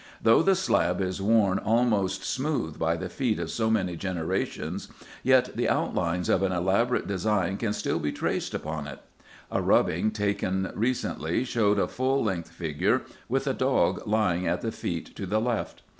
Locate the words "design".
7.05-7.57